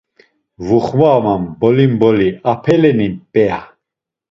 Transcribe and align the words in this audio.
Vuxvamam 0.67 1.41
mboli 1.53 1.85
mboli, 1.93 2.29
apeleni 2.51 3.07
p̌eya? 3.31 3.59